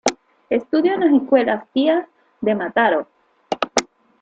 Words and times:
Estudió 0.49 0.95
en 0.95 1.01
las 1.01 1.13
Escuelas 1.21 1.63
Pías 1.73 2.07
de 2.41 2.55
Mataró. 2.55 3.07